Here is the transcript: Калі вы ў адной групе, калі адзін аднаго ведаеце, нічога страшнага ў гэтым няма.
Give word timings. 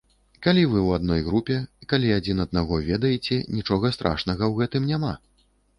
Калі 0.45 0.61
вы 0.71 0.79
ў 0.87 0.99
адной 0.99 1.21
групе, 1.27 1.59
калі 1.93 2.09
адзін 2.17 2.43
аднаго 2.49 2.81
ведаеце, 2.89 3.41
нічога 3.61 3.95
страшнага 3.99 4.43
ў 4.51 4.53
гэтым 4.65 4.93
няма. 4.97 5.19